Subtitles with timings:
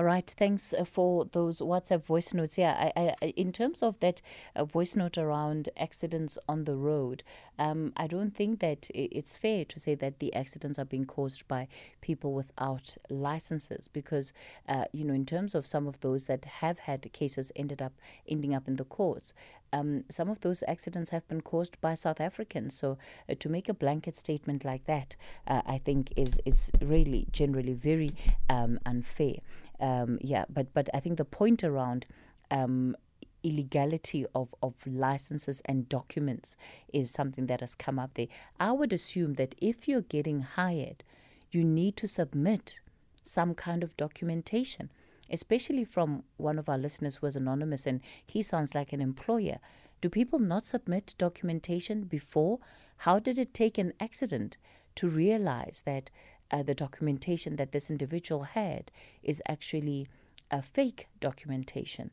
[0.00, 2.56] All right, thanks uh, for those WhatsApp voice notes.
[2.56, 4.22] Yeah, I, I, in terms of that
[4.56, 7.22] uh, voice note around accidents on the road,
[7.58, 11.46] um, I don't think that it's fair to say that the accidents are being caused
[11.48, 11.68] by
[12.00, 14.32] people without licenses because,
[14.66, 17.92] uh, you know, in terms of some of those that have had cases ended up
[18.26, 19.34] ending up in the courts,
[19.70, 22.74] um, some of those accidents have been caused by South Africans.
[22.74, 22.96] So
[23.28, 27.74] uh, to make a blanket statement like that, uh, I think is is really generally
[27.74, 28.12] very
[28.48, 29.34] um, unfair
[29.80, 32.06] um, yeah, but but I think the point around
[32.50, 32.96] um,
[33.42, 36.56] illegality of, of licenses and documents
[36.92, 38.26] is something that has come up there.
[38.58, 41.02] I would assume that if you're getting hired,
[41.50, 42.80] you need to submit
[43.22, 44.90] some kind of documentation,
[45.30, 49.58] especially from one of our listeners who was anonymous and he sounds like an employer.
[50.00, 52.58] Do people not submit documentation before?
[52.98, 54.56] How did it take an accident
[54.96, 56.10] to realize that
[56.50, 58.90] uh, the documentation that this individual had
[59.22, 60.08] is actually
[60.50, 62.10] a fake documentation.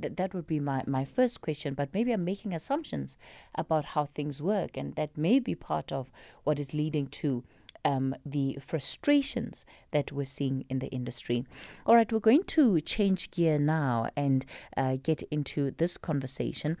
[0.00, 3.16] Th- that would be my, my first question, but maybe I'm making assumptions
[3.54, 6.12] about how things work, and that may be part of
[6.44, 7.44] what is leading to
[7.84, 11.46] um, the frustrations that we're seeing in the industry.
[11.86, 14.44] All right, we're going to change gear now and
[14.76, 16.76] uh, get into this conversation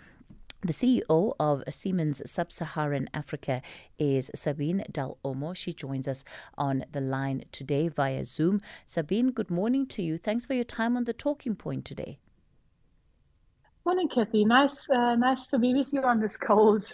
[0.62, 3.62] the CEO of Siemens Sub Saharan Africa
[3.96, 5.54] is Sabine Del Olmo.
[5.54, 6.24] She joins us
[6.56, 8.60] on the line today via Zoom.
[8.84, 10.18] Sabine, good morning to you.
[10.18, 12.18] Thanks for your time on the talking point today.
[13.88, 14.44] Good morning, Kathy.
[14.44, 16.84] Nice, uh, nice to be with you on this cold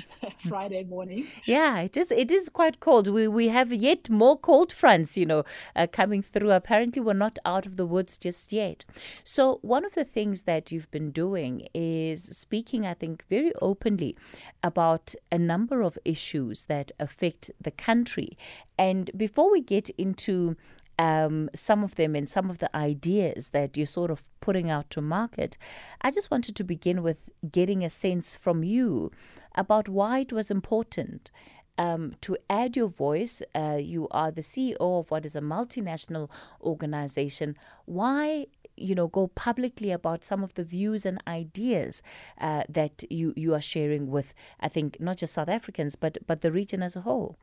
[0.48, 1.26] Friday morning.
[1.46, 2.12] Yeah, it is.
[2.12, 3.08] It is quite cold.
[3.08, 5.42] We we have yet more cold fronts, you know,
[5.74, 6.52] uh, coming through.
[6.52, 8.84] Apparently, we're not out of the woods just yet.
[9.24, 14.16] So one of the things that you've been doing is speaking, I think, very openly
[14.62, 18.38] about a number of issues that affect the country.
[18.78, 20.56] And before we get into
[20.98, 24.90] um, some of them and some of the ideas that you're sort of putting out
[24.90, 25.56] to market.
[26.00, 27.18] I just wanted to begin with
[27.50, 29.10] getting a sense from you
[29.54, 31.30] about why it was important
[31.78, 33.42] um, to add your voice.
[33.54, 36.30] Uh, you are the CEO of what is a multinational
[36.62, 37.56] organization.
[37.86, 42.02] Why, you know, go publicly about some of the views and ideas
[42.40, 44.34] uh, that you you are sharing with?
[44.60, 47.36] I think not just South Africans, but but the region as a whole.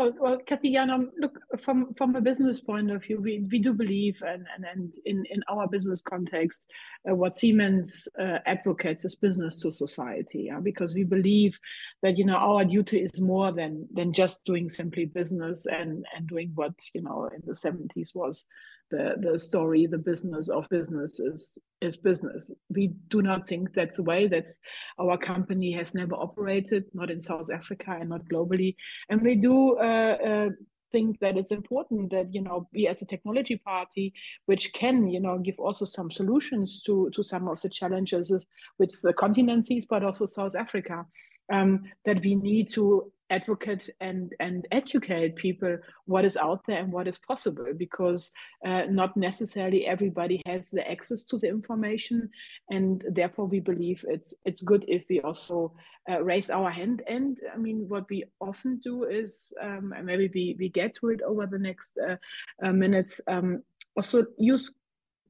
[0.00, 3.74] Well, well, Kathy, um, look, from from a business point of view, we, we do
[3.74, 6.70] believe, and, and, and in, in our business context,
[7.06, 10.58] uh, what Siemens uh, advocates is business to society, yeah?
[10.58, 11.60] because we believe
[12.02, 16.26] that you know our duty is more than than just doing simply business and and
[16.28, 18.46] doing what you know in the 70s was
[18.90, 22.50] the, the story, the business of business is, is business.
[22.68, 24.26] We do not think that's the way.
[24.26, 24.58] That's
[24.98, 28.76] our company has never operated, not in South Africa and not globally.
[29.08, 30.48] And we do uh, uh,
[30.92, 34.12] think that it's important that you know we as a technology party,
[34.46, 38.46] which can you know give also some solutions to to some of the challenges
[38.78, 41.06] with the continencies, but also South Africa.
[41.50, 46.92] Um, that we need to advocate and and educate people what is out there and
[46.92, 48.32] what is possible because
[48.66, 52.28] uh, not necessarily everybody has the access to the information
[52.70, 55.72] and therefore we believe it's it's good if we also
[56.10, 57.02] uh, raise our hand.
[57.06, 61.08] And i mean what we often do is um, and maybe we, we get to
[61.10, 62.16] it over the next uh,
[62.64, 63.62] uh minutes um,
[63.96, 64.72] also use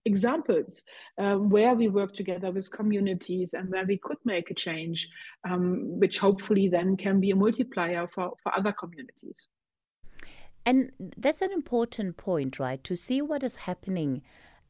[0.05, 0.83] examples
[1.19, 5.09] um, where we work together with communities and where we could make a change,
[5.49, 9.49] um, which hopefully then can be a multiplier for, for other communities.
[10.67, 12.83] And that's an important point, right?
[12.85, 14.23] To see what is happening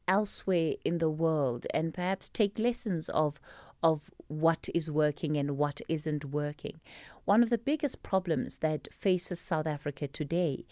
[0.07, 3.39] elsewhere in the world and perhaps take lessons of
[3.83, 6.79] of what is working and what isn't working.
[7.25, 10.65] One of the biggest problems that faces South Africa today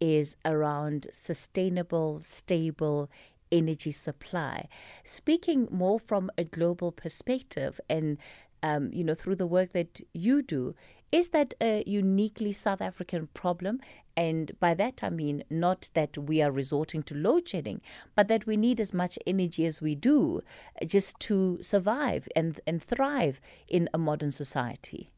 [0.00, 3.08] is around sustainable, stable,
[3.56, 4.68] energy supply.
[5.04, 8.18] Speaking more from a global perspective and
[8.62, 10.74] um, you know, through the work that you do,
[11.12, 13.80] is that a uniquely South African problem?
[14.16, 17.80] And by that I mean not that we are resorting to load shedding,
[18.14, 20.40] but that we need as much energy as we do
[20.84, 25.10] just to survive and, and thrive in a modern society.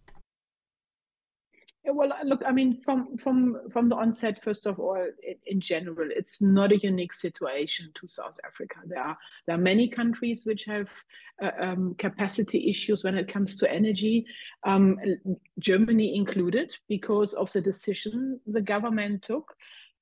[1.90, 5.06] Well, look, I mean, from from from the onset, first of all,
[5.46, 8.76] in, general, it's not a unique situation to South Africa.
[8.86, 10.90] There are there are many countries which have
[11.42, 14.26] uh, um, capacity issues when it comes to energy,
[14.64, 14.98] um,
[15.58, 19.54] Germany included, because of the decision the government took.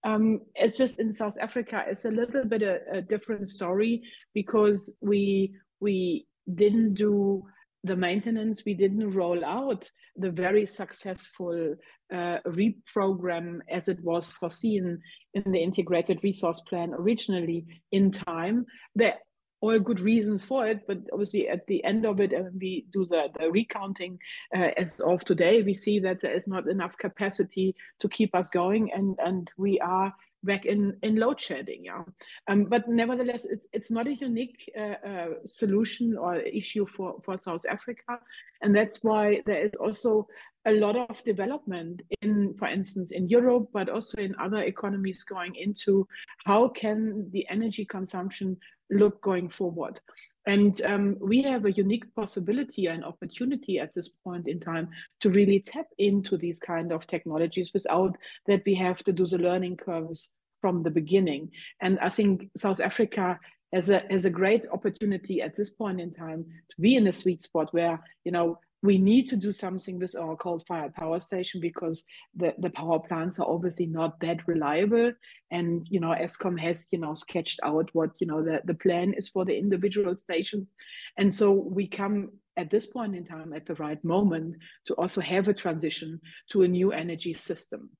[0.04, 4.02] Um, it's just in South Africa, it's a little bit a, a different story
[4.34, 7.44] because we we didn't do
[7.86, 11.74] the maintenance, we didn't roll out the very successful
[12.14, 15.00] uh, REAP program as it was foreseen
[15.34, 18.66] in the integrated resource plan originally in time.
[18.94, 19.18] There are
[19.60, 23.04] all good reasons for it, but obviously at the end of it, when we do
[23.06, 24.18] the, the recounting
[24.54, 28.50] uh, as of today, we see that there is not enough capacity to keep us
[28.50, 30.12] going, and and we are
[30.46, 31.84] back in, in load shedding.
[31.84, 32.04] Yeah,
[32.48, 37.36] um, but nevertheless, it's it's not a unique uh, uh, solution or issue for for
[37.36, 38.18] South Africa,
[38.62, 40.26] and that's why there is also
[40.66, 45.54] a lot of development in, for instance, in Europe, but also in other economies going
[45.54, 46.06] into
[46.44, 48.56] how can the energy consumption
[48.90, 50.00] look going forward.
[50.46, 54.88] And um, we have a unique possibility and opportunity at this point in time
[55.20, 58.16] to really tap into these kind of technologies without
[58.46, 61.50] that we have to do the learning curves from the beginning.
[61.80, 63.38] And I think South Africa
[63.72, 67.12] has a has a great opportunity at this point in time to be in a
[67.12, 71.60] sweet spot where you know we need to do something with our coal-fired power station
[71.60, 75.12] because the, the power plants are obviously not that reliable.
[75.50, 79.14] And you know, Eskom has you know sketched out what you know the, the plan
[79.14, 80.74] is for the individual stations.
[81.16, 84.56] And so we come at this point in time at the right moment
[84.86, 86.20] to also have a transition
[86.50, 87.90] to a new energy system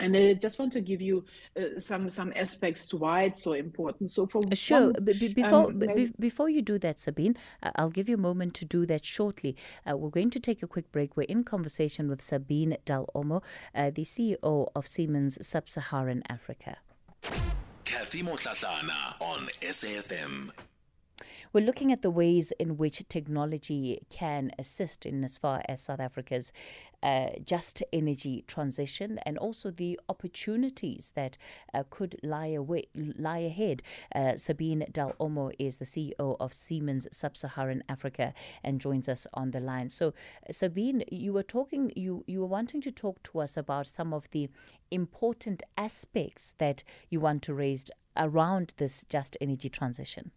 [0.00, 1.24] and I just want to give you
[1.58, 4.10] uh, some some aspects to why it's so important.
[4.10, 8.54] So for sure, before um, before you do that, Sabine, I'll give you a moment
[8.54, 9.56] to do that shortly.
[9.88, 11.16] Uh, we're going to take a quick break.
[11.16, 13.42] We're in conversation with Sabine Dal Olmo,
[13.74, 16.76] uh, the CEO of Siemens Sub-Saharan Africa.
[17.84, 20.50] Cathy Mohlahlana on SAFM.
[21.52, 26.00] We're looking at the ways in which technology can assist in as far as South
[26.00, 26.52] Africa's
[27.02, 31.38] uh, just energy transition and also the opportunities that
[31.72, 33.82] uh, could lie away, lie ahead.
[34.14, 38.34] Uh, Sabine Dal Olmo is the CEO of Siemens Sub-Saharan Africa
[38.64, 39.88] and joins us on the line.
[39.88, 40.14] So,
[40.50, 44.30] Sabine, you were talking, you you were wanting to talk to us about some of
[44.30, 44.48] the
[44.90, 50.30] important aspects that you want to raise around this just energy transition.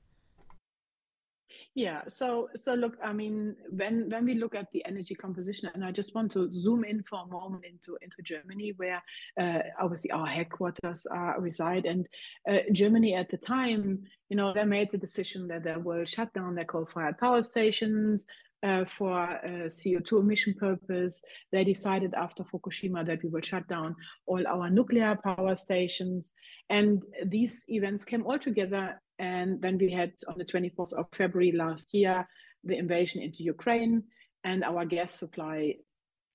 [1.80, 2.02] Yeah.
[2.10, 5.94] So so look, I mean, when when we look at the energy composition, and I
[5.94, 9.02] just want to zoom in for a moment into into Germany, where
[9.40, 12.06] uh, obviously our headquarters are reside, and
[12.50, 16.34] uh, Germany at the time, you know, they made the decision that they will shut
[16.34, 18.28] down their coal-fired power stations.
[18.62, 21.24] Uh, for uh, CO2 emission purpose,
[21.54, 23.96] they decided after Fukushima that we will shut down
[24.26, 26.34] all our nuclear power stations.
[26.70, 31.52] And these events came all together and then we had on the 24th of February
[31.52, 32.28] last year
[32.64, 34.04] the invasion into Ukraine
[34.44, 35.76] and our gas supply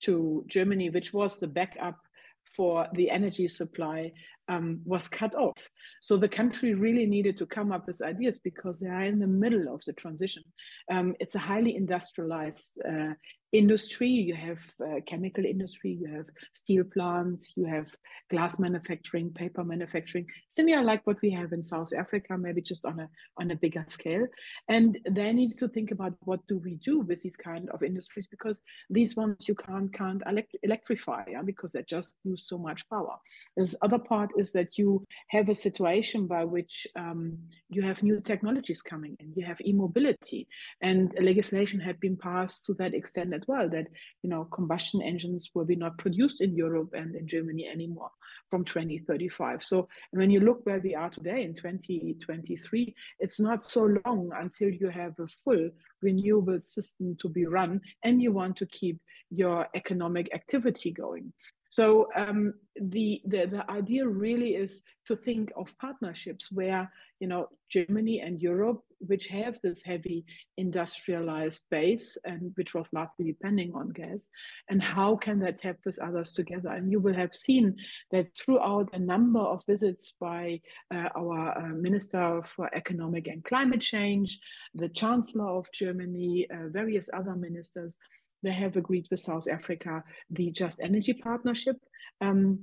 [0.03, 1.99] to Germany, which was the backup
[2.45, 4.13] for the energy supply,
[4.49, 5.57] um, was cut off.
[6.03, 9.27] So the country really needed to come up with ideas because they are in the
[9.27, 10.43] middle of the transition.
[10.91, 13.15] Um, it's a highly industrialized uh,
[13.53, 14.09] industry.
[14.09, 17.89] You have uh, chemical industry you have steel plants you have
[18.31, 20.27] glass manufacturing paper manufacturing.
[20.49, 23.09] Similar like what we have in south africa maybe just on a
[23.39, 24.27] on a bigger scale.
[24.69, 28.27] And they need to think about what do we do with these kind of industries
[28.27, 28.61] because
[28.91, 33.17] these ones you can't can't elect- electrify yeah, because they just use so much power.
[33.57, 37.39] This other part is that you have a situation by which um,
[37.69, 39.33] you have new technologies coming in.
[39.37, 40.49] You have e-mobility
[40.83, 43.87] and legislation had been passed to that extent well that
[44.23, 48.11] you know combustion engines will be not produced in Europe and in Germany anymore
[48.49, 49.63] from 2035.
[49.63, 54.71] So when you look where we are today in 2023, it's not so long until
[54.71, 55.71] you have a full
[56.03, 58.99] renewable system to be run and you want to keep
[59.31, 61.33] your economic activity going.
[61.75, 66.89] So um, the, the the idea really is to think of partnerships where
[67.19, 70.25] you know Germany and Europe, which have this heavy
[70.57, 74.29] industrialized base and which was largely depending on gas,
[74.71, 76.69] and how can they tap with others together?
[76.69, 77.75] And you will have seen
[78.13, 80.61] that throughout a number of visits by
[80.95, 84.39] uh, our uh, Minister for Economic and Climate Change,
[84.77, 87.99] the Chancellor of Germany, uh, various other ministers
[88.45, 91.77] they have agreed with South Africa the Just Energy Partnership.
[92.21, 92.61] Um,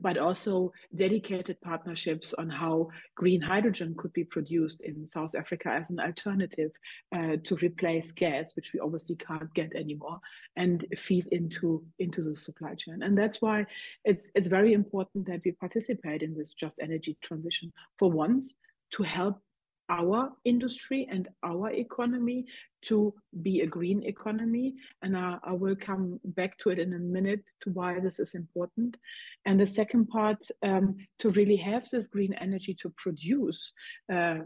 [0.00, 5.90] but also dedicated partnerships on how green hydrogen could be produced in South Africa as
[5.90, 6.72] an alternative
[7.14, 10.18] uh, to replace gas, which we obviously can't get anymore,
[10.56, 13.02] and feed into into the supply chain.
[13.02, 13.66] And that's why
[14.04, 18.56] it's it's very important that we participate in this just energy transition for once
[18.94, 19.40] to help
[19.88, 22.46] our industry and our economy
[22.82, 23.12] to
[23.42, 24.74] be a green economy.
[25.02, 28.34] And I, I, will come back to it in a minute to why this is
[28.34, 28.96] important.
[29.44, 33.72] And the second part, um, to really have this green energy to produce
[34.12, 34.38] uh,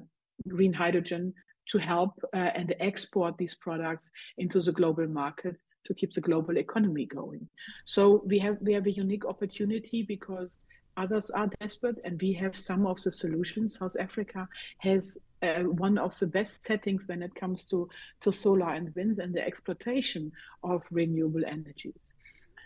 [0.47, 1.33] green hydrogen
[1.68, 6.59] to help uh, and export these products into the global market to keep the global
[6.59, 7.49] economy going.
[7.85, 10.59] So we have we have a unique opportunity because
[10.97, 13.78] others are desperate and we have some of the solutions.
[13.78, 17.88] South Africa has uh, one of the best settings when it comes to,
[18.21, 22.12] to solar and wind and the exploitation of renewable energies.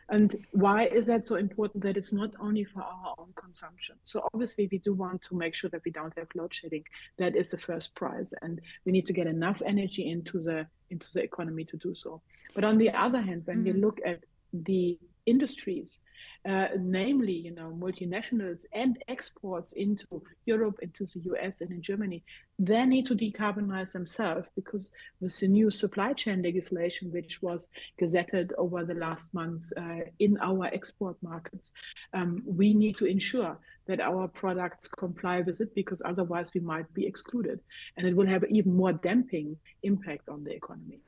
[0.09, 3.97] And why is that so important that it's not only for our own consumption?
[4.05, 6.85] So obviously we do want to make sure that we don't have load shedding.
[7.19, 8.35] That is the first prize.
[8.43, 12.21] And we need to get enough energy into the into the economy to do so.
[12.55, 13.69] But on the other hand, when mm.
[13.69, 14.21] you look at
[14.53, 16.01] the industries,
[16.49, 22.23] uh, namely, you know, multinationals and exports into Europe, into the US, and in Germany,
[22.59, 27.69] they need to decarbonize themselves because with the new supply chain legislation, which was
[28.01, 31.73] gazetted over the last months uh, in our export markets,
[32.15, 36.93] um, we need to ensure that our products comply with it because otherwise we might
[36.95, 37.61] be excluded.
[37.97, 41.01] And it will have even more damping impact on the economy.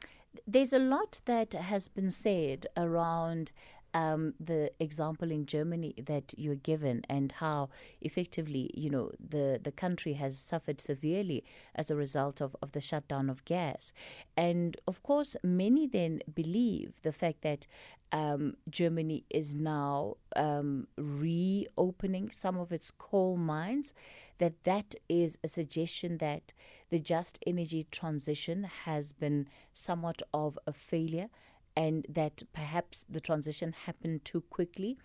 [0.47, 3.52] There's a lot that has been said around
[3.94, 7.70] um, the example in Germany that you're given and how
[8.00, 12.80] effectively, you know, the, the country has suffered severely as a result of, of the
[12.80, 13.92] shutdown of gas.
[14.36, 17.66] And of course, many then believe the fact that
[18.12, 23.94] um, Germany is now um, reopening some of its coal mines,
[24.38, 26.52] that that is a suggestion that
[26.90, 31.28] the just energy transition has been somewhat of a failure
[31.76, 34.99] and that perhaps the transition happened too quickly.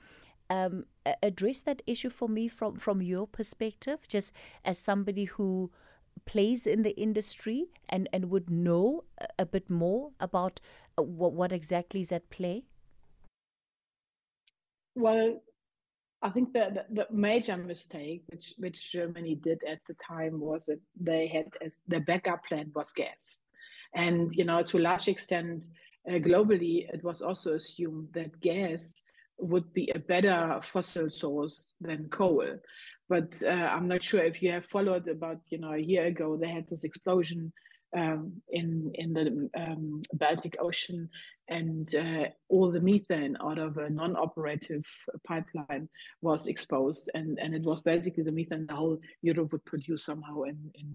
[0.49, 0.85] Um,
[1.21, 4.33] address that issue for me from, from your perspective, just
[4.65, 5.71] as somebody who
[6.25, 9.03] plays in the industry and, and would know
[9.37, 10.59] a, bit more about
[10.97, 12.65] uh, what, what exactly is at play?
[14.95, 15.41] Well,
[16.21, 20.81] I think the, the, major mistake which which Germany did at the time was that
[20.99, 23.41] they had as the backup plan was gas,
[23.95, 25.63] and you know to a large extent
[26.13, 28.93] globally, it was also assumed that gas
[29.37, 32.45] would be a better fossil source than coal.
[33.07, 36.37] But uh, I'm not sure if you have followed about, you know, a year ago,
[36.37, 37.51] they had this explosion
[37.97, 41.09] um, in in the um, Baltic Ocean,
[41.47, 44.85] and uh, all the methane out of a non-operative
[45.27, 45.89] pipeline
[46.21, 50.43] was exposed, and and it was basically the methane the whole Europe would produce somehow
[50.43, 50.93] in in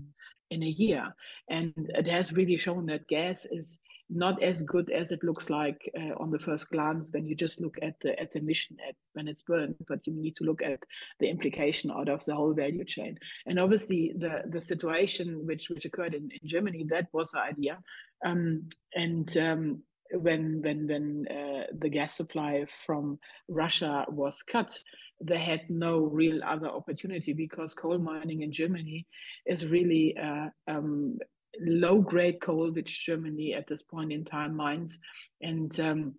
[0.50, 1.12] in a year,
[1.50, 3.80] and it has really shown that gas is
[4.14, 7.60] not as good as it looks like uh, on the first glance when you just
[7.60, 10.62] look at the at the emission at when it's burned but you need to look
[10.62, 10.78] at
[11.18, 13.18] the implication out of the whole value chain.
[13.46, 17.78] And obviously the the situation which which occurred in, in germany that was the idea.
[18.24, 23.18] Um, and um, when when when uh, the gas supply from
[23.48, 24.78] Russia was cut,
[25.20, 29.06] they had no real other opportunity because coal mining in Germany
[29.46, 31.18] is really uh, um,
[31.60, 34.98] low grade coal, which Germany at this point in time mines,
[35.40, 36.14] and um,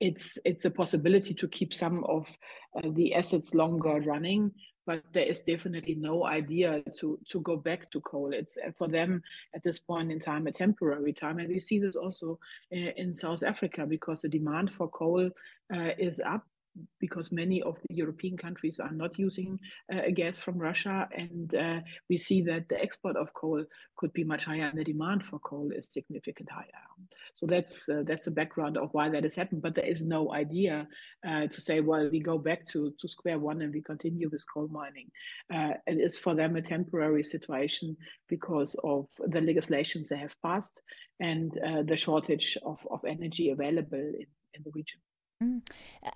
[0.00, 2.28] it's it's a possibility to keep some of
[2.76, 4.52] uh, the assets longer running.
[4.86, 8.32] But there is definitely no idea to to go back to coal.
[8.32, 9.22] It's for them
[9.54, 12.38] at this point in time a temporary time, and we see this also
[12.70, 15.30] in, uh, in South Africa because the demand for coal
[15.74, 16.44] uh, is up
[17.00, 19.58] because many of the European countries are not using
[19.92, 23.64] uh, gas from Russia, and uh, we see that the export of coal
[23.96, 26.84] could be much higher, and the demand for coal is significantly higher.
[27.34, 29.62] So that's uh, that's the background of why that has happened.
[29.62, 30.86] But there is no idea
[31.26, 34.44] uh, to say, well, we go back to to square one and we continue with
[34.52, 35.10] coal mining.
[35.52, 37.96] Uh, it is for them a temporary situation
[38.28, 40.82] because of the legislations they have passed
[41.20, 45.00] and uh, the shortage of, of energy available in, in the region.
[45.44, 45.60] Mm.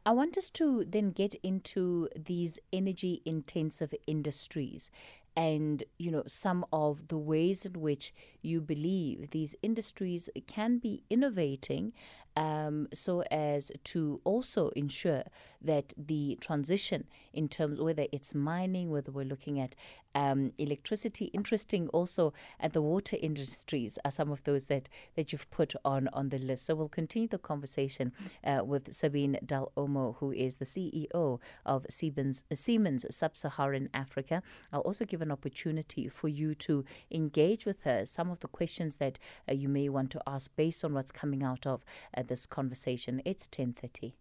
[0.06, 4.90] I want us to then get into these energy intensive industries
[5.36, 11.02] and you know some of the ways in which you believe these industries can be
[11.10, 11.92] innovating
[12.38, 15.24] um, so as to also ensure
[15.60, 19.74] that the transition in terms whether it's mining, whether we're looking at
[20.14, 25.50] um, electricity, interesting also at the water industries are some of those that, that you've
[25.50, 26.66] put on, on the list.
[26.66, 28.12] So we'll continue the conversation
[28.44, 34.42] uh, with Sabine Dal Olmo, who is the CEO of Siemens, Siemens Sub-Saharan Africa.
[34.72, 38.96] I'll also give an opportunity for you to engage with her some of the questions
[38.96, 39.18] that
[39.48, 41.84] uh, you may want to ask based on what's coming out of
[42.16, 43.20] uh, this conversation.
[43.24, 44.14] It's 1030.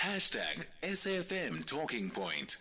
[0.00, 2.56] Hashtag SAFM Talking Point.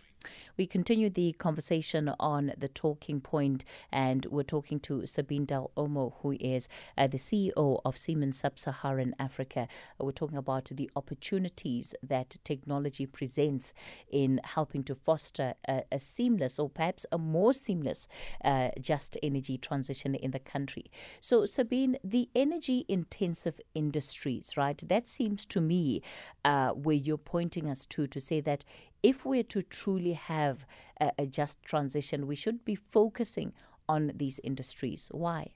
[0.58, 6.13] We continue the conversation on the talking point, and we're talking to Sabine Del Olmo,
[6.22, 6.67] who is
[6.98, 9.67] uh, the CEO of Siemens Sub Saharan Africa.
[10.00, 13.74] We're talking about the opportunities that technology presents
[14.10, 18.08] in helping to foster a, a seamless or perhaps a more seamless
[18.43, 20.86] uh, just energy transition in the country.
[21.22, 24.81] So, Sabine, the energy intensive industries, right?
[24.88, 26.01] That seems to me
[26.43, 28.63] uh, where you're pointing us to to say that
[29.03, 33.53] if we're to truly have a, a just transition, we should be focusing
[33.88, 35.10] on these industries.
[35.13, 35.53] Why?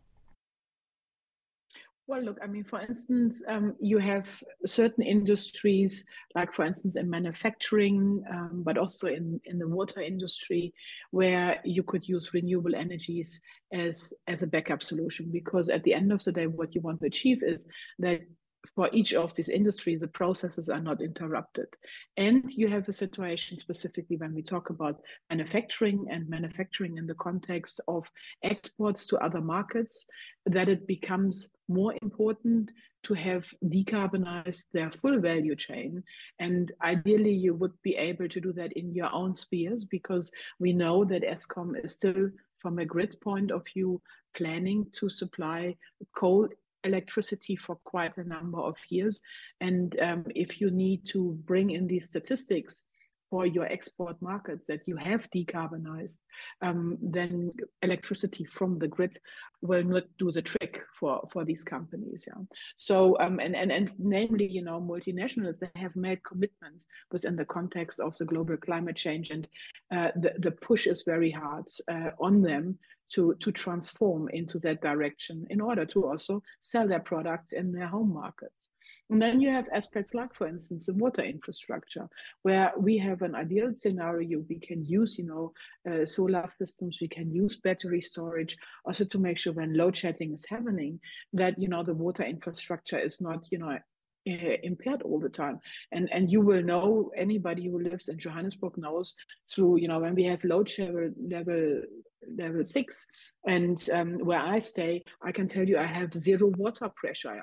[2.07, 4.29] Well, look, I mean, for instance, um, you have
[4.67, 10.71] certain industries, like for instance in manufacturing, um, but also in, in the water industry,
[11.09, 13.41] where you could use renewable energies
[13.73, 15.31] as as a backup solution.
[15.31, 18.21] Because at the end of the day, what you want to achieve is that
[18.73, 21.67] for each of these industries, the processes are not interrupted.
[22.17, 27.15] And you have a situation specifically when we talk about manufacturing and manufacturing in the
[27.15, 28.09] context of
[28.43, 30.05] exports to other markets,
[30.45, 32.71] that it becomes more important
[33.03, 36.03] to have decarbonized their full value chain.
[36.39, 40.73] And ideally, you would be able to do that in your own spheres because we
[40.73, 44.01] know that Eskom is still, from a grid point of view,
[44.35, 45.75] planning to supply
[46.15, 46.49] coal
[46.85, 49.21] electricity for quite a number of years.
[49.59, 52.83] And um, if you need to bring in these statistics
[53.35, 56.19] for your export markets that you have decarbonized,
[56.61, 57.51] um, then
[57.81, 59.17] electricity from the grid
[59.61, 62.23] will not do the trick for, for these companies.
[62.25, 62.41] Yeah.
[62.77, 67.43] So um, and, and and namely, you know, multinationals they have made commitments within the
[67.43, 69.45] context of the global climate change, and
[69.93, 72.79] uh, the the push is very hard uh, on them
[73.15, 77.87] to, to transform into that direction in order to also sell their products in their
[77.87, 78.64] home markets.
[79.09, 82.09] And then you have aspects like, for instance, the water infrastructure,
[82.41, 84.43] where we have an ideal scenario.
[84.49, 85.53] We can use, you know,
[85.89, 86.97] uh, solar systems.
[86.99, 90.99] We can use battery storage, also to make sure when load shedding is happening,
[91.33, 93.77] that you know the water infrastructure is not, you know,
[94.25, 95.59] impaired all the time
[95.91, 99.13] and and you will know anybody who lives in johannesburg knows
[99.47, 101.81] through you know when we have load level level
[102.35, 103.05] level six
[103.45, 107.39] and um, where i stay i can tell you i have zero water pressure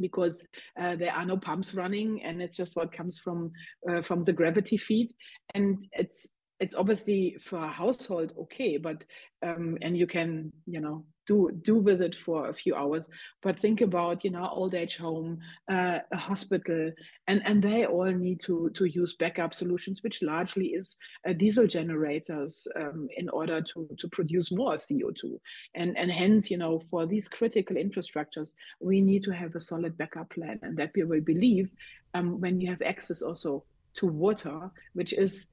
[0.00, 0.42] because
[0.80, 3.50] uh, there are no pumps running and it's just what comes from
[3.88, 5.10] uh, from the gravity feed.
[5.54, 6.28] And it's
[6.60, 9.02] it's obviously for a household okay but
[9.42, 13.08] um, and you can you know do do visit for a few hours.
[13.42, 15.38] But think about you know old age home
[15.70, 16.90] uh, a hospital
[17.26, 20.96] and and they all need to to use backup solutions which largely is
[21.28, 25.38] uh, diesel generators um, in order to to produce more co2
[25.74, 29.96] and and hence you know for these critical infrastructures we need to have a solid
[29.96, 30.58] backup plan.
[30.62, 31.70] And that we will believe
[32.14, 33.64] um, when you have access also
[33.94, 35.46] to water which is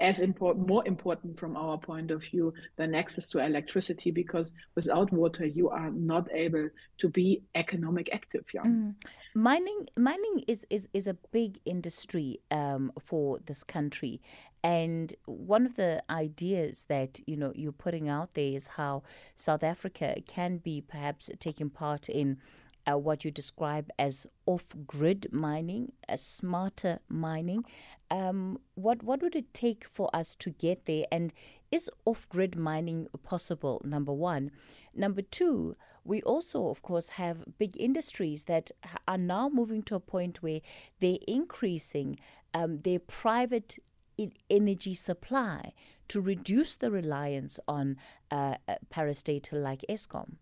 [0.00, 5.12] as important, more important from our point of view than access to electricity, because without
[5.12, 8.44] water you are not able to be economic active.
[8.52, 8.62] Yeah.
[8.62, 8.94] Mm.
[9.34, 14.20] Mining, mining is, is, is a big industry um, for this country,
[14.62, 19.02] and one of the ideas that you know you're putting out there is how
[19.36, 22.38] South Africa can be perhaps taking part in
[22.90, 27.64] uh, what you describe as off-grid mining, a smarter mining.
[28.10, 31.04] Um, what what would it take for us to get there?
[31.10, 31.32] And
[31.70, 33.80] is off-grid mining possible?
[33.84, 34.50] Number one.
[34.94, 38.70] Number two, we also, of course, have big industries that
[39.08, 40.60] are now moving to a point where
[41.00, 42.18] they're increasing
[42.52, 43.78] um, their private
[44.48, 45.72] energy supply
[46.06, 47.96] to reduce the reliance on
[48.30, 50.36] uh, a parastatal like Eskom.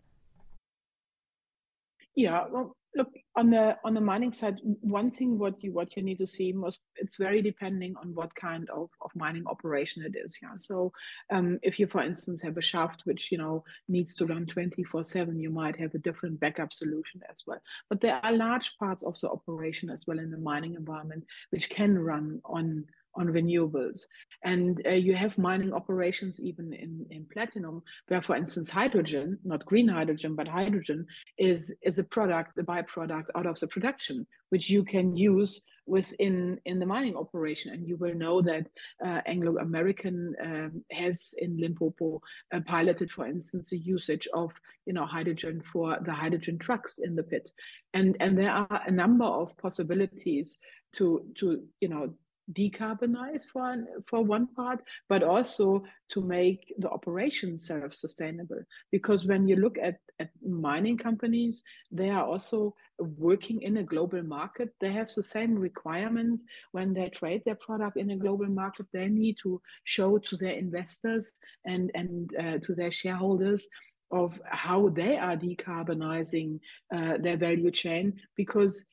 [2.15, 6.03] Yeah, well, look on the on the mining side, one thing what you what you
[6.03, 10.15] need to see most it's very depending on what kind of, of mining operation it
[10.15, 10.37] is.
[10.41, 10.53] Yeah.
[10.57, 10.91] So
[11.31, 15.41] um, if you, for instance, have a shaft which you know needs to run 24/7,
[15.41, 17.61] you might have a different backup solution as well.
[17.89, 21.69] But there are large parts of the operation as well in the mining environment which
[21.69, 24.01] can run on on renewables.
[24.43, 29.65] And uh, you have mining operations even in, in platinum, where, for instance, hydrogen, not
[29.65, 31.05] green hydrogen, but hydrogen,
[31.37, 36.59] is, is a product, a byproduct out of the production, which you can use within
[36.65, 37.73] in the mining operation.
[37.73, 38.67] And you will know that
[39.05, 42.21] uh, Anglo American um, has in Limpopo
[42.53, 44.51] uh, piloted, for instance, the usage of
[44.85, 47.49] you know hydrogen for the hydrogen trucks in the pit.
[47.93, 50.57] And and there are a number of possibilities
[50.93, 52.13] to to you know
[52.51, 53.75] decarbonize for
[54.07, 58.61] for one part, but also to make the operation self-sustainable.
[58.91, 64.23] Because when you look at, at mining companies, they are also working in a global
[64.23, 64.69] market.
[64.81, 68.87] They have the same requirements when they trade their product in a global market.
[68.91, 71.33] They need to show to their investors
[71.65, 73.67] and and uh, to their shareholders
[74.11, 76.59] of how they are decarbonizing
[76.95, 78.85] uh, their value chain because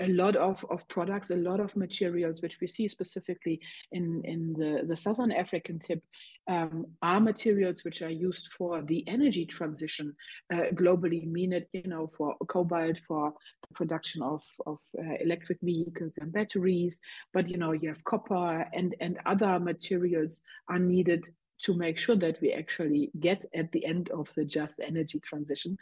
[0.00, 3.60] a lot of, of products, a lot of materials, which we see specifically
[3.92, 6.02] in, in the, the Southern African tip,
[6.48, 10.14] um, are materials which are used for the energy transition
[10.52, 13.32] uh, globally, mean it, you know, for cobalt, for
[13.68, 17.00] the production of, of uh, electric vehicles and batteries.
[17.32, 21.24] But, you know, you have copper and, and other materials are needed
[21.62, 25.76] to make sure that we actually get at the end of the just energy transition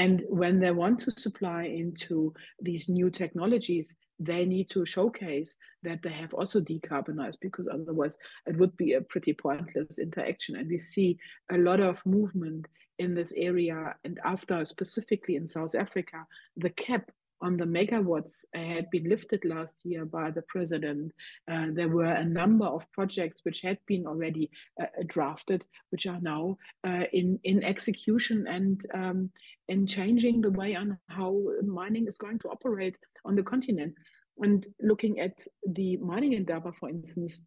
[0.00, 6.02] and when they want to supply into these new technologies, they need to showcase that
[6.02, 8.14] they have also decarbonized because otherwise
[8.46, 10.56] it would be a pretty pointless interaction.
[10.56, 11.18] And we see
[11.52, 12.66] a lot of movement
[12.98, 13.94] in this area.
[14.04, 16.24] And after, specifically in South Africa,
[16.56, 17.10] the cap
[17.42, 21.12] on the megawatts had been lifted last year by the president.
[21.50, 24.50] Uh, there were a number of projects which had been already
[24.80, 29.30] uh, drafted, which are now uh, in in execution and um,
[29.68, 33.94] in changing the way on how mining is going to operate on the continent.
[34.38, 37.46] And looking at the mining Indaba, for instance,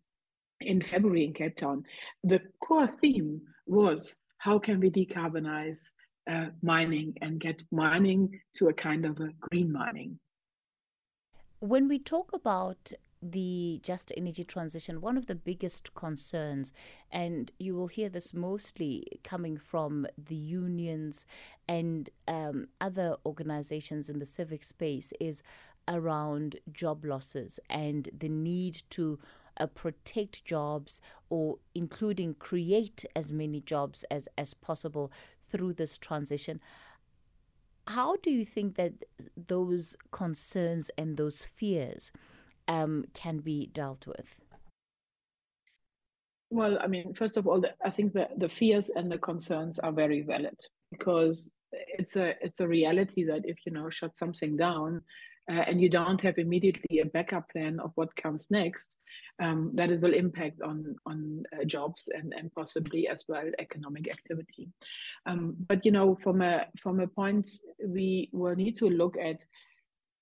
[0.61, 1.83] in February in Cape Town,
[2.23, 5.81] the core theme was how can we decarbonize
[6.29, 10.19] uh, mining and get mining to a kind of a green mining.
[11.59, 16.73] When we talk about the just energy transition, one of the biggest concerns,
[17.11, 21.25] and you will hear this mostly coming from the unions
[21.67, 25.41] and um, other organizations in the civic space, is
[25.87, 29.19] around job losses and the need to
[29.57, 35.11] uh, protect jobs or including create as many jobs as, as possible
[35.47, 36.59] through this transition.
[37.87, 38.93] How do you think that
[39.35, 42.11] those concerns and those fears
[42.67, 44.39] um, can be dealt with?
[46.49, 49.91] Well, I mean, first of all, I think that the fears and the concerns are
[49.91, 50.55] very valid
[50.91, 55.01] because it's a it's a reality that if you know shut something down,
[55.51, 58.97] uh, and you don't have immediately a backup plan of what comes next,
[59.41, 64.09] um, that it will impact on on uh, jobs and and possibly as well economic
[64.09, 64.69] activity.
[65.25, 67.47] Um, but you know, from a from a point,
[67.85, 69.43] we will need to look at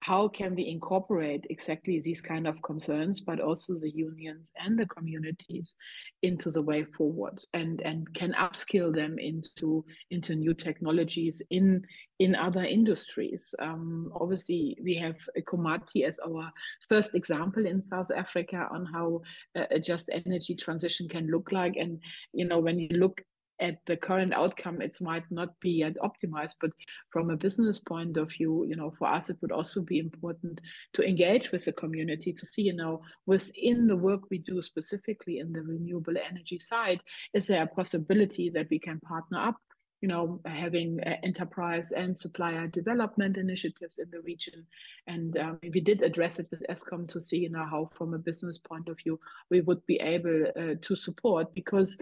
[0.02, 4.86] how can we incorporate exactly these kind of concerns but also the unions and the
[4.88, 5.76] communities
[6.24, 11.82] into the way forward and and can upskill them into into new technologies in
[12.20, 13.56] in other industries.
[13.58, 15.16] Um, obviously we have
[15.48, 16.52] Komati as our
[16.88, 19.22] first example in south africa on how
[19.56, 21.76] a just energy transition can look like.
[21.78, 22.00] And
[22.34, 23.22] you know when you look
[23.62, 26.56] at the current outcome, it might not be yet optimized.
[26.60, 26.72] But
[27.10, 30.60] from a business point of view, you know, for us, it would also be important
[30.94, 35.40] to engage with the community to see, you know, within the work we do specifically
[35.40, 37.00] in the renewable energy side,
[37.34, 39.58] is there a possibility that we can partner up
[40.02, 44.66] you know, having uh, enterprise and supplier development initiatives in the region.
[45.06, 48.18] And um, we did address it with Eskom to see, you know, how from a
[48.18, 49.20] business point of view,
[49.52, 51.98] we would be able uh, to support because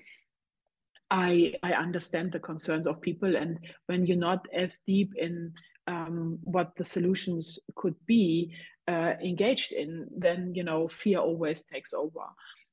[1.11, 5.53] I I understand the concerns of people, and when you're not as deep in
[5.87, 8.53] um, what the solutions could be
[8.87, 12.25] uh, engaged in, then you know fear always takes over.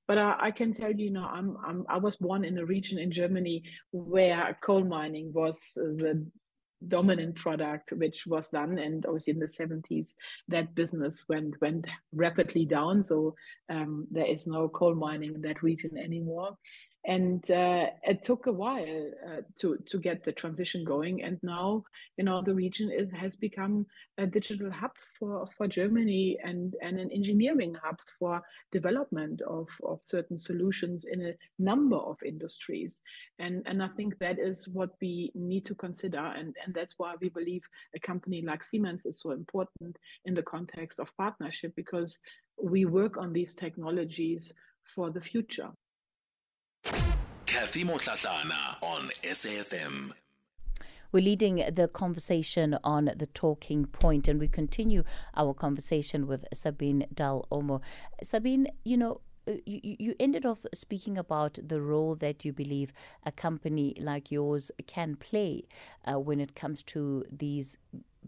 [0.08, 2.64] But uh, I can tell you, you know, I'm, I'm I was born in a
[2.64, 6.26] region in Germany where coal mining was the
[6.88, 10.14] dominant product which was done and obviously in the 70s
[10.48, 13.34] that business went went rapidly down so
[13.70, 16.56] um, there is no coal mining in that region anymore
[17.06, 21.22] and uh, it took a while uh, to to get the transition going.
[21.22, 21.84] And now
[22.16, 23.86] you know the region is, has become
[24.18, 28.42] a digital hub for for germany and and an engineering hub for
[28.72, 33.00] development of of certain solutions in a number of industries.
[33.38, 36.18] And and i think that is what we need to consider.
[36.38, 37.62] And and that's why we believe
[37.94, 42.18] a company like siemens is so important in the context of partnership because
[42.60, 44.52] we work on these technologies
[44.94, 45.70] for the future
[47.58, 50.12] Kathy on SAFM.
[51.10, 57.06] We're leading the conversation on the talking point, and we continue our conversation with Sabine
[57.14, 57.80] Dal Omo.
[58.22, 62.92] Sabine, you know, uh, you, you ended off speaking about the role that you believe
[63.24, 65.64] a company like yours can play
[66.04, 67.78] uh, when it comes to these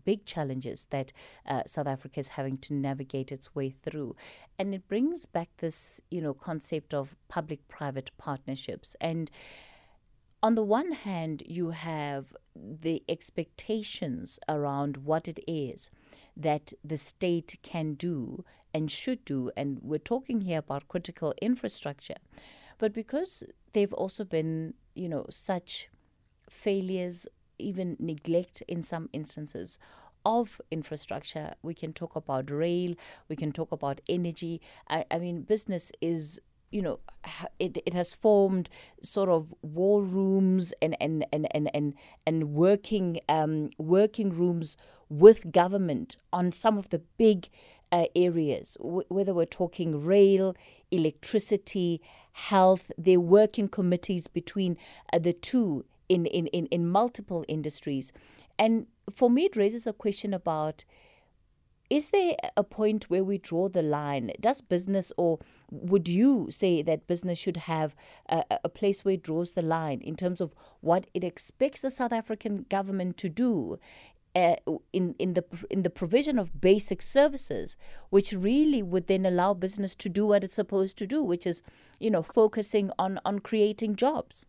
[0.05, 1.13] big challenges that
[1.47, 4.17] uh, South Africa is having to navigate its way through.
[4.59, 8.97] And it brings back this, you know, concept of public-private partnerships.
[9.01, 9.31] And
[10.43, 15.91] on the one hand, you have the expectations around what it is
[16.37, 19.51] that the state can do and should do.
[19.57, 22.17] And we're talking here about critical infrastructure.
[22.79, 25.89] But because they've also been, you know, such
[26.49, 27.27] failures,
[27.59, 29.79] even neglect in some instances
[30.25, 31.55] of infrastructure.
[31.63, 32.95] We can talk about rail,
[33.29, 34.61] we can talk about energy.
[34.89, 36.41] I, I mean, business is
[36.71, 36.99] you know
[37.59, 38.69] it, it has formed
[39.03, 41.95] sort of war rooms and and and and and,
[42.27, 44.77] and working um, working rooms
[45.09, 47.49] with government on some of the big
[47.91, 50.55] uh, areas w- whether we're talking rail
[50.91, 52.01] electricity
[52.33, 54.77] health they're working committees between
[55.13, 58.13] uh, the two in, in, in, in multiple industries
[58.59, 60.85] and for me it raises a question about
[61.91, 64.33] is there a point where we draw the line?
[64.41, 65.39] Does business, or
[65.71, 67.95] would you say that business should have
[68.29, 71.91] a, a, place where it draws the line in terms of what it expects the
[71.91, 73.79] South African government to do
[74.37, 74.57] uh,
[74.93, 77.77] in in the in the provision of basic services,
[78.11, 81.63] which really would then allow business to do what it's supposed to do, which is,
[81.99, 84.47] you know, focusing on on creating jobs.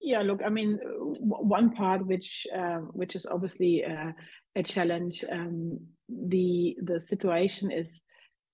[0.00, 0.78] Yeah, look, I mean,
[1.18, 4.12] one part which uh, which is obviously uh,
[4.56, 5.24] a challenge.
[5.30, 8.00] Um, the the situation is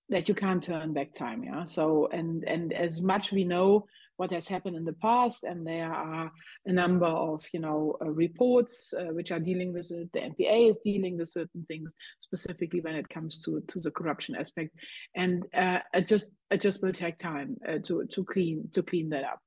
[0.09, 1.43] that you can't turn back time.
[1.43, 1.65] Yeah.
[1.65, 3.85] So and and as much we know
[4.17, 6.31] what has happened in the past, and there are
[6.65, 10.09] a number of you know uh, reports uh, which are dealing with it.
[10.13, 14.35] The NPA is dealing with certain things specifically when it comes to to the corruption
[14.35, 14.71] aspect,
[15.15, 19.09] and uh, it just it just will take time uh, to to clean to clean
[19.09, 19.39] that up.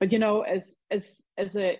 [0.00, 1.78] But you know, as as as a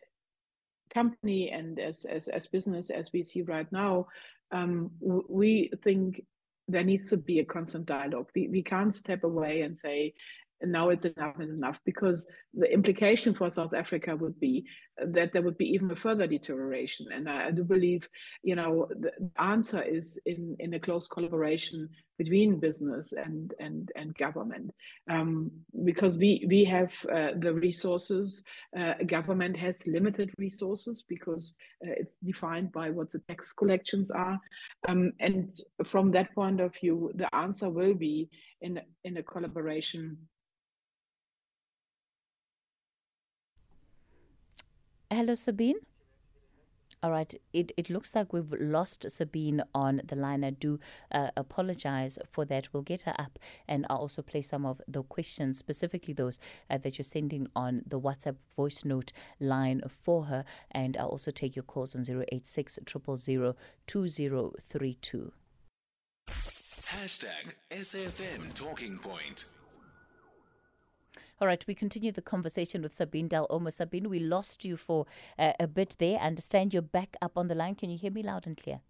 [0.93, 4.07] company and as as, as business as we see right now,
[4.53, 6.23] um, we think
[6.69, 8.29] there needs to be a constant dialogue.
[8.35, 10.15] We, we can't step away and say,
[10.63, 14.65] now it's enough and enough because the implication for South Africa would be
[14.99, 17.07] that there would be even a further deterioration.
[17.13, 18.09] And I, I do believe,
[18.43, 24.15] you know, the answer is in, in a close collaboration between business and and and
[24.17, 24.71] government,
[25.11, 25.51] um,
[25.85, 28.43] because we we have uh, the resources.
[28.79, 31.55] Uh, government has limited resources because
[31.87, 34.39] uh, it's defined by what the tax collections are,
[34.89, 35.51] um, and
[35.85, 38.29] from that point of view, the answer will be
[38.61, 40.17] in in a collaboration
[45.15, 45.79] Hello, Sabine.
[47.05, 50.43] All right, it, it looks like we've lost Sabine on the line.
[50.43, 50.81] I do
[51.13, 52.73] uh, apologize for that.
[52.73, 53.39] We'll get her up
[53.69, 56.41] and I'll also play some of the questions, specifically those
[56.71, 60.47] uh, that you're sending on the WhatsApp voice note line for her.
[60.71, 63.55] And I'll also take your calls on 086 000
[63.87, 65.33] 2032.
[66.27, 69.45] Hashtag SAFM Talking Point.
[71.41, 73.73] All right, we continue the conversation with Sabine Del Olmo.
[73.73, 76.17] Sabine, we lost you for uh, a bit there.
[76.21, 77.75] I understand you're back up on the line.
[77.75, 78.81] Can you hear me loud and clear?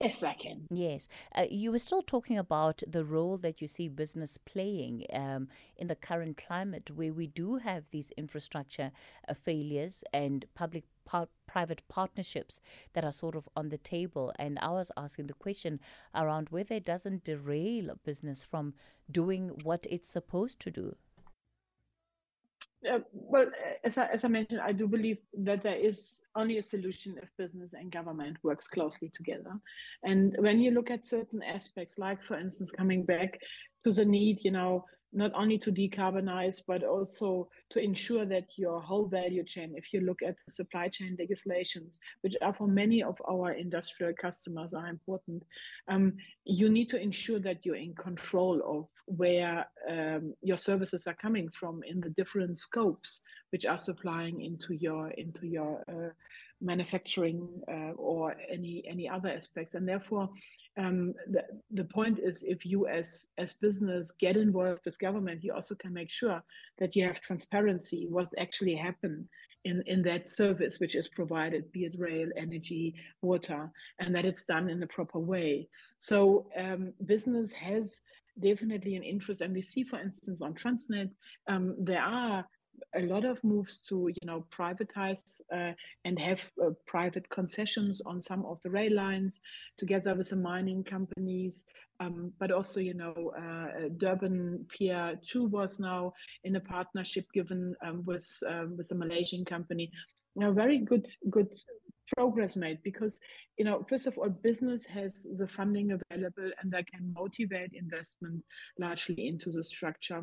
[0.00, 0.68] Yes, I can.
[0.70, 1.08] Yes.
[1.34, 5.88] Uh, you were still talking about the role that you see business playing um, in
[5.88, 8.92] the current climate where we do have these infrastructure
[9.28, 12.60] uh, failures and public par- private partnerships
[12.92, 14.32] that are sort of on the table.
[14.38, 15.80] And I was asking the question
[16.14, 18.74] around whether it doesn't derail business from
[19.10, 20.94] doing what it's supposed to do.
[22.86, 23.50] Uh, well,
[23.82, 27.28] as I, as I mentioned, I do believe that there is only a solution if
[27.36, 29.58] business and government works closely together.
[30.04, 33.40] And when you look at certain aspects, like for instance, coming back
[33.82, 38.80] to the need, you know, not only to decarbonize, but also to ensure that your
[38.80, 43.02] whole value chain, if you look at the supply chain legislations, which are for many
[43.02, 45.42] of our industrial customers are important,
[45.88, 51.14] um, you need to ensure that you're in control of where um, your services are
[51.14, 56.12] coming from in the different scopes which are supplying into your into your uh,
[56.60, 59.74] manufacturing uh, or any any other aspects.
[59.74, 60.28] And therefore
[60.78, 65.52] um, the, the point is if you as as business get involved with government you
[65.52, 66.42] also can make sure
[66.78, 69.26] that you have transparency what's actually happened
[69.64, 74.44] in in that service which is provided be it rail energy water and that it's
[74.44, 75.68] done in a proper way.
[75.98, 78.00] So um, business has
[78.40, 81.10] definitely an interest and we see for instance on transnet
[81.48, 82.46] um, there are
[82.96, 85.72] a lot of moves to you know privatize uh,
[86.04, 89.40] and have uh, private concessions on some of the rail lines
[89.76, 91.64] together with the mining companies.
[92.00, 96.12] Um, but also you know uh, durban pier 2 was now
[96.44, 99.90] in a partnership given um, with um, with a malaysian company.
[100.36, 101.52] You know, very good good
[102.16, 103.20] progress made because
[103.58, 108.42] you know first of all business has the funding available and they can motivate investment
[108.78, 110.22] largely into the structure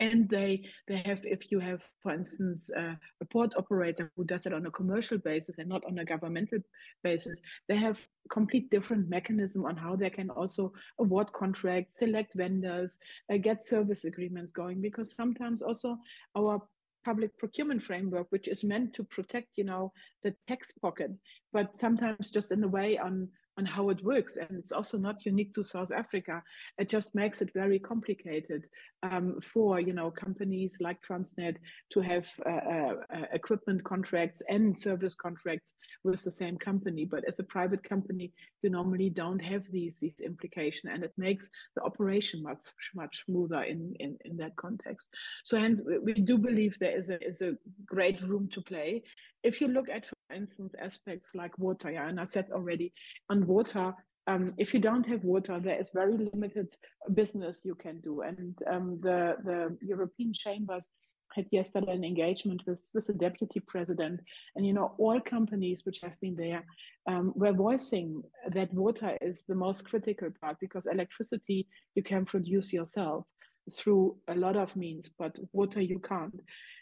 [0.00, 4.46] and they they have if you have for instance uh, a port operator who does
[4.46, 6.58] it on a commercial basis and not on a governmental
[7.02, 12.98] basis they have complete different mechanism on how they can also award contracts select vendors
[13.32, 14.80] uh, get service agreements going.
[14.80, 15.98] Because sometimes also
[16.36, 16.60] our
[17.04, 19.92] public procurement framework which is meant to protect you know
[20.22, 21.10] the tax pocket
[21.52, 24.36] but sometimes just in a way on on how it works.
[24.36, 26.42] And it's also not unique to South Africa.
[26.78, 28.64] It just makes it very complicated
[29.02, 31.56] um, for you know companies like Transnet
[31.90, 37.04] to have uh, uh, uh, equipment contracts and service contracts with the same company.
[37.04, 41.48] But as a private company, you normally don't have these these implications, and it makes
[41.76, 42.62] the operation much
[42.94, 45.08] much smoother in in, in that context.
[45.44, 49.02] So hence, we do believe there is a is a great room to play.
[49.42, 52.94] If you look at, for instance, aspects like water, yeah, and I said already
[53.28, 53.94] on water,
[54.26, 56.74] um, if you don't have water, there is very limited
[57.12, 58.22] business you can do.
[58.22, 60.88] And um, the, the European chambers
[61.34, 64.20] had yesterday an engagement with, with the deputy president.
[64.54, 66.64] And, you know, all companies which have been there
[67.06, 72.72] um, were voicing that water is the most critical part because electricity you can produce
[72.72, 73.26] yourself
[73.72, 76.38] through a lot of means, but water you can't.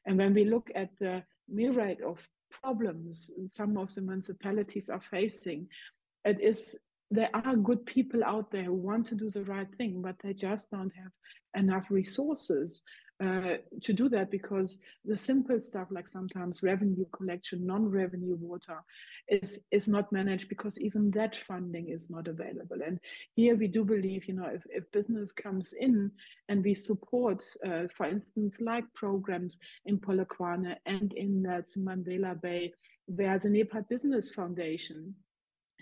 [0.07, 5.67] And when we look at the myriad of problems some of the municipalities are facing,
[6.25, 6.77] it is
[7.11, 10.33] there are good people out there who want to do the right thing, but they
[10.33, 11.13] just don't have
[11.55, 12.83] enough resources
[13.23, 18.79] uh, to do that because the simple stuff like sometimes revenue collection, non-revenue water
[19.29, 22.79] is is not managed because even that funding is not available.
[22.85, 22.99] And
[23.35, 26.11] here we do believe, you know, if, if business comes in
[26.49, 32.73] and we support, uh, for instance, like programs in Polokwane and in uh, Mandela Bay,
[33.07, 35.15] where the NEPAD Business Foundation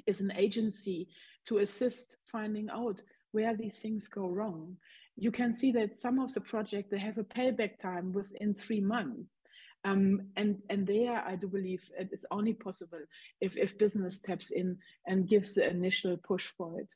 [0.07, 1.09] is an agency
[1.46, 3.00] to assist finding out
[3.33, 4.76] where these things go wrong.
[5.16, 8.81] You can see that some of the project they have a payback time within three
[8.81, 9.38] months.
[9.85, 13.00] Um, and and there I do believe it's only possible
[13.40, 14.76] if, if business steps in
[15.07, 16.88] and gives the initial push for it.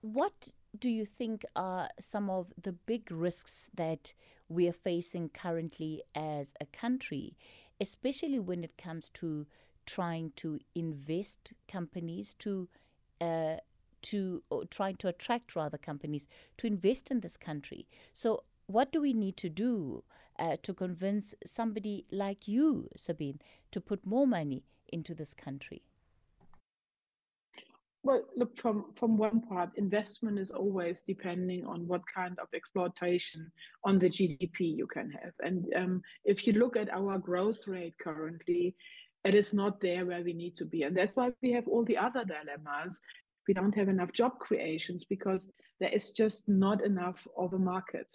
[0.00, 4.14] What do you think are some of the big risks that
[4.48, 7.36] we are facing currently as a country,
[7.80, 9.46] especially when it comes to
[9.86, 12.68] trying to invest companies to
[13.20, 13.56] uh,
[14.02, 17.86] to trying to attract rather companies to invest in this country.
[18.12, 20.04] So, what do we need to do
[20.38, 23.40] uh, to convince somebody like you, Sabine,
[23.70, 25.82] to put more money into this country?
[28.04, 33.52] Well, look from from one part, investment is always depending on what kind of exploitation
[33.84, 35.32] on the GDP you can have.
[35.38, 38.74] And um, if you look at our growth rate currently,
[39.24, 40.82] it is not there where we need to be.
[40.82, 43.00] And that's why we have all the other dilemmas.
[43.46, 48.06] We don't have enough job creations because there is just not enough of a market.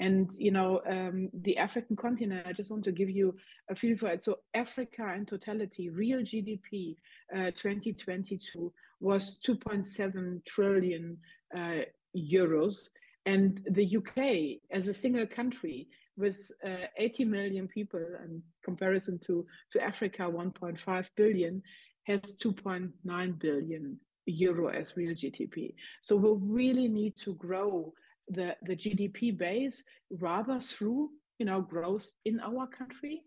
[0.00, 3.34] And, you know, um, the African continent, I just want to give you
[3.68, 4.22] a feel for it.
[4.22, 6.96] So, Africa in totality, real GDP
[7.34, 11.16] uh, 2022 was 2.7 trillion
[11.56, 11.80] uh,
[12.16, 12.88] euros.
[13.26, 19.46] And the UK, as a single country, with uh, 80 million people in comparison to,
[19.72, 21.62] to Africa, 1.5 billion,
[22.04, 25.74] has 2.9 billion euro as real GDP.
[26.02, 27.92] So we really need to grow
[28.28, 33.22] the, the GDP base rather through you know growth in our country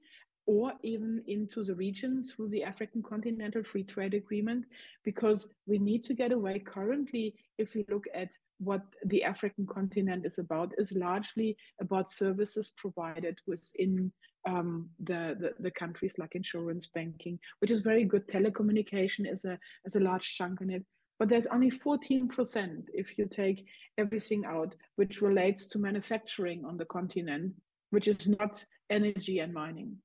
[0.52, 4.66] or even into the region through the African Continental Free Trade Agreement,
[5.06, 6.60] because we need to get away.
[6.60, 12.74] Currently, if we look at what the African continent is about, is largely about services
[12.76, 14.12] provided within
[14.46, 18.28] um, the, the, the countries like insurance, banking, which is very good.
[18.28, 20.84] Telecommunication is a is a large chunk in it.
[21.18, 23.64] But there's only 14% if you take
[23.98, 27.54] everything out, which relates to manufacturing on the continent,
[27.92, 29.96] which is not energy and mining.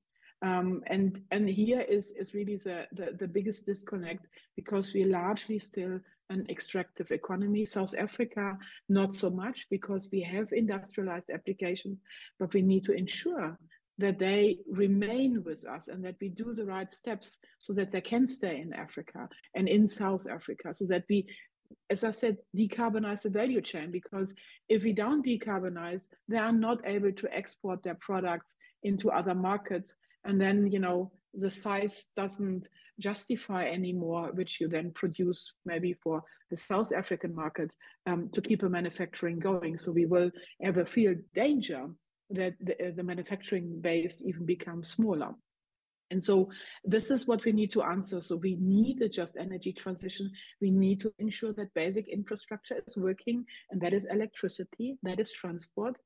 [0.43, 5.57] Um, and and here is is really the, the, the biggest disconnect because we're largely
[5.57, 7.65] still an extractive economy.
[7.65, 8.57] South Africa
[8.89, 11.99] not so much because we have industrialized applications,
[12.39, 13.57] but we need to ensure
[13.97, 18.01] that they remain with us and that we do the right steps so that they
[18.01, 21.25] can stay in Africa and in South Africa, so that we
[21.89, 24.33] as I said, decarbonize the value chain because
[24.69, 29.95] if we don't decarbonize, they are not able to export their products into other markets.
[30.25, 32.67] And then you know the size doesn't
[32.99, 37.69] justify anymore which you then produce maybe for the south african market
[38.07, 39.77] um, to keep a manufacturing going.
[39.77, 40.31] So we will
[40.63, 41.87] ever feel danger
[42.31, 45.33] that the, the manufacturing base even becomes smaller
[46.11, 46.49] And so
[46.85, 48.21] this is what we need to answer.
[48.21, 50.31] So we need a just energy transition.
[50.61, 55.31] We need to ensure that basic infrastructure is working, and that is electricity, that is
[55.31, 55.97] transport,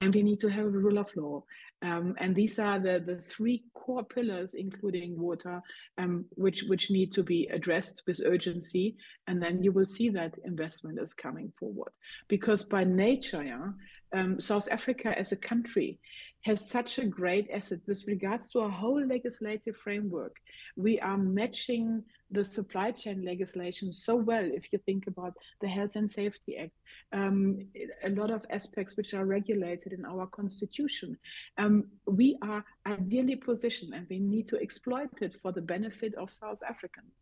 [0.00, 1.42] and we need to have a rule of law.
[1.82, 5.60] Um, and these are the, the three core pillars, including water,
[5.98, 8.96] um, which, which need to be addressed with urgency.
[9.26, 11.92] And then you will see that investment is coming forward.
[12.28, 13.72] Because by nature, yeah,
[14.12, 15.98] um, South Africa as a country
[16.42, 20.36] has such a great asset with regards to our whole legislative framework.
[20.76, 25.96] We are matching the supply chain legislation so well if you think about the Health
[25.96, 26.72] and Safety Act,
[27.12, 27.66] um,
[28.04, 31.18] a lot of aspects which are regulated in our constitution.
[31.58, 36.30] Um, we are ideally positioned and we need to exploit it for the benefit of
[36.30, 37.12] South Africans.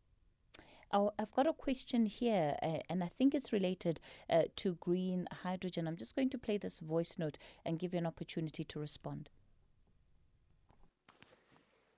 [0.90, 5.28] Oh, I've got a question here, uh, and I think it's related uh, to green
[5.42, 5.86] hydrogen.
[5.86, 9.28] I'm just going to play this voice note and give you an opportunity to respond.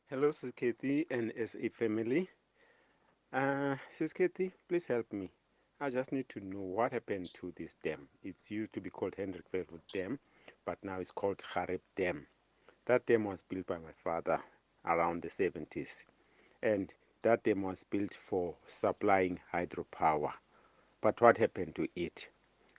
[0.09, 2.29] Hello, Sis Cathy and SA family.
[3.33, 4.13] Uh, Sis
[4.69, 5.31] please help me.
[5.81, 8.09] I just need to know what happened to this dam.
[8.25, 10.19] It used to be called Hendrik Verwoerd Dam,
[10.67, 12.27] but now it's called Gariep Dam.
[12.87, 14.43] That dam was built by my father
[14.85, 16.03] around the 70s.
[16.61, 20.33] And that dam was built for supplying hydropower.
[21.01, 22.29] But what happened to it?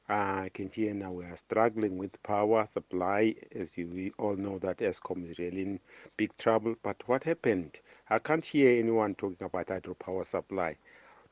[0.10, 3.36] Uh, I hear now we are struggling with power supply.
[3.56, 5.80] As you, we all know that Eskom is really in
[6.18, 6.76] big trouble.
[6.84, 7.80] But what happened?
[8.10, 10.76] I can't hear anyone talking about hydropower supply.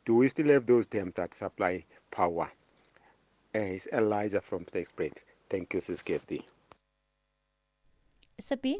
[0.05, 2.49] Do we still have those dams that supply power?
[3.53, 5.17] Uh, it's Elijah from Sterkspruit.
[5.49, 6.03] Thank you, Sis.
[8.39, 8.79] Sabine?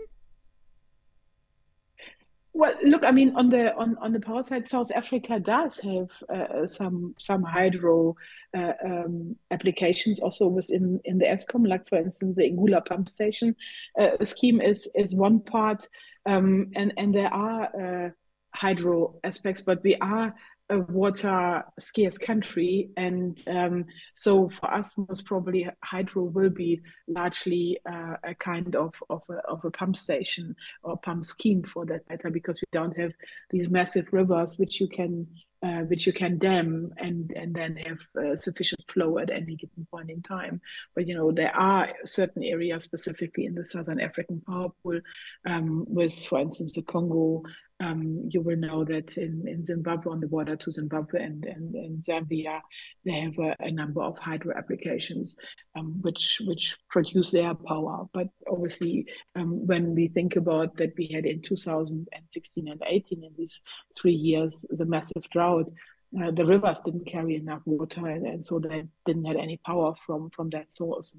[2.54, 6.10] Well, look, I mean, on the on, on the power side, South Africa does have
[6.30, 8.16] uh, some some hydro
[8.58, 13.56] uh, um, applications also within in the Eskom, like for instance, the Ingula pump station
[14.00, 15.88] uh, scheme is is one part,
[16.26, 18.10] um, and and there are uh,
[18.56, 20.34] hydro aspects, but we are
[20.70, 22.89] a water scarce country.
[22.97, 28.93] And um, so for us, most probably hydro will be largely uh, a kind of,
[29.09, 32.97] of a, of, a, pump station or pump scheme for that matter, because we don't
[32.97, 33.13] have
[33.49, 35.28] these massive rivers which you can
[35.61, 39.86] uh, which you can dam and and then have uh, sufficient flow at any given
[39.91, 40.61] point in time.
[40.95, 45.01] But you know there are certain areas specifically in the Southern African power pool,
[45.45, 47.43] um, with for instance the Congo
[47.82, 51.73] um, you will know that in, in Zimbabwe, on the border to Zimbabwe and, and,
[51.75, 52.59] and Zambia,
[53.05, 55.38] they have a, a, number of hydro applications
[55.77, 58.05] um, which which produce their power.
[58.13, 59.05] But obviously,
[59.36, 63.61] um, when we think about that, we had in 2016 and 18 in these
[63.97, 65.71] three years the massive drought.
[66.19, 69.93] Uh, the rivers didn't carry enough water, and, and so they didn't have any power
[70.05, 71.15] from from that source.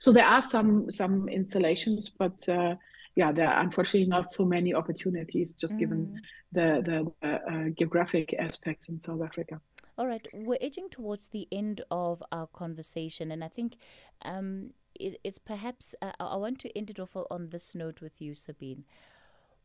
[0.00, 2.76] So there are some some installations, but uh,
[3.16, 5.78] yeah, there are unfortunately not so many opportunities, just mm.
[5.78, 6.20] given
[6.52, 9.60] the the uh, geographic aspects in South Africa.
[9.98, 13.78] All right, we're edging towards the end of our conversation, and I think
[14.22, 18.20] um, it, it's perhaps uh, I want to end it off on this note with
[18.20, 18.84] you, Sabine.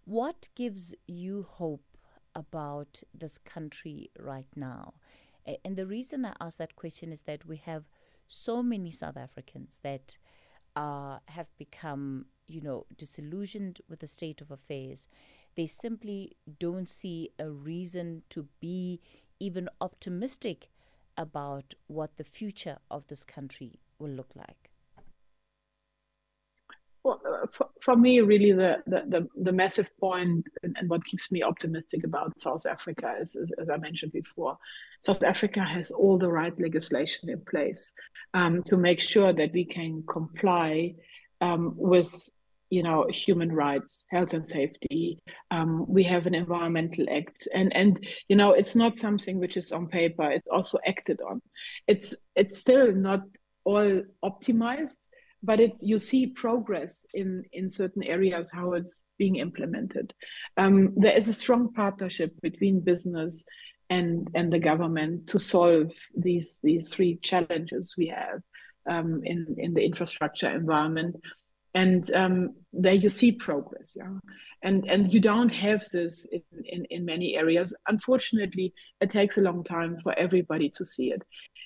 [0.06, 1.84] What gives you hope
[2.34, 4.93] about this country right now?
[5.66, 7.84] And the reason I ask that question is that we have
[8.28, 10.18] so many South Africans that
[10.76, 15.08] uh, have become you know, disillusioned with the state of affairs.
[15.56, 19.02] They simply don't see a reason to be
[19.39, 20.70] even optimistic
[21.18, 24.72] about what the future of this country will look like.
[27.04, 31.04] Well, uh, for, for, me, really, the, the, the, the massive point and, and, what
[31.04, 34.56] keeps me optimistic about South Africa is, is, as I mentioned before,
[34.99, 37.91] South Africa has all the right legislation in place
[38.36, 40.93] um, to make sure that we can comply
[41.41, 42.32] um, with
[42.72, 45.19] you know human rights health and safety.
[45.51, 47.47] Um, we have an environmental act.
[47.53, 51.41] And and you know it's not something which is on paper it's also acted on.
[51.88, 53.22] It's it's still not
[53.63, 55.07] all optimized
[55.43, 60.13] but it you see progress in in certain areas how it's being implemented.
[60.57, 63.43] Um, there is a strong partnership between business
[63.89, 68.41] and and the government to solve these these three challenges we have
[68.89, 71.15] um, in in the infrastructure environment
[71.74, 74.09] and um, there you see progress yeah.
[74.63, 77.74] And and you don't have this in, in in many areas.
[77.88, 81.24] Unfortunately it takes a long time for everybody to see it.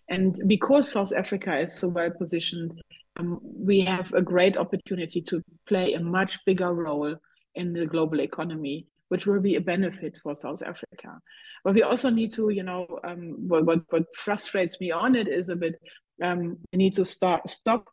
[0.10, 2.82] And because south africa is so well positioned
[3.18, 7.16] um, we have a great opportunity to play a much bigger role
[7.56, 11.20] in the global economy which will be a benefit for south africa.
[11.64, 15.28] But we also need to you know um, what, what, what frustrates me on it
[15.28, 15.76] is a bit
[16.24, 17.90] um, we need to start stop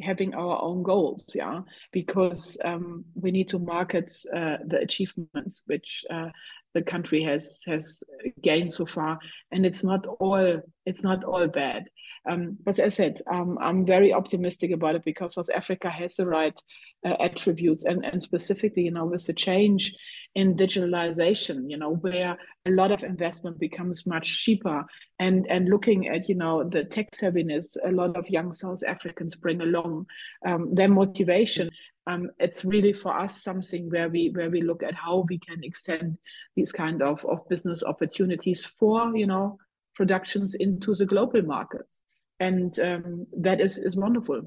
[0.00, 1.60] having our own goals, yeah,
[1.92, 6.28] because um, we need to market uh, the achievements which uh,
[6.74, 8.02] the country has has
[8.42, 9.18] gained so far,
[9.50, 11.84] and it's not all it's not all bad.
[12.28, 16.16] Um, but as I said, um, I'm very optimistic about it because South Africa has
[16.16, 16.58] the right
[17.06, 19.94] uh, attributes, and and specifically, you know, with the change
[20.34, 24.84] in digitalization, you know, where a lot of investment becomes much cheaper,
[25.18, 29.36] and and looking at you know the tech savviness a lot of young South Africans
[29.36, 30.06] bring along,
[30.46, 31.70] um, their motivation
[32.08, 35.62] um, it's really for us something where we where we look at how we can
[35.62, 36.16] extend
[36.56, 39.58] these kind of, of business opportunities for you know
[39.94, 42.00] productions into the global markets.
[42.40, 44.42] And um, that is is wonderful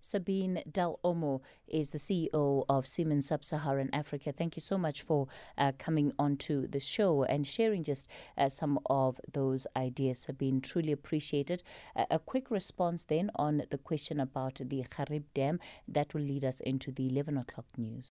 [0.00, 4.32] Sabine Del Olmo is the CEO of Siemens Sub Saharan Africa.
[4.32, 8.78] Thank you so much for uh, coming onto the show and sharing just uh, some
[8.86, 10.60] of those ideas, Sabine.
[10.60, 11.62] Truly appreciated.
[11.94, 16.44] Uh, a quick response then on the question about the Gariep Dam that will lead
[16.44, 18.06] us into the 11 o'clock news.